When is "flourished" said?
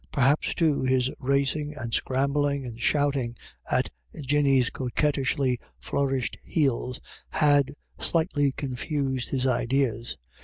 5.79-6.39